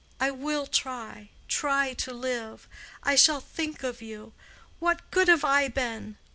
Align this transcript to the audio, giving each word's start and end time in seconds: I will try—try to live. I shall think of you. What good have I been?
I 0.19 0.31
will 0.31 0.65
try—try 0.65 1.93
to 1.93 2.11
live. 2.11 2.67
I 3.03 3.13
shall 3.15 3.39
think 3.39 3.83
of 3.83 4.01
you. 4.01 4.33
What 4.79 5.11
good 5.11 5.27
have 5.27 5.45
I 5.45 5.67
been? 5.67 6.17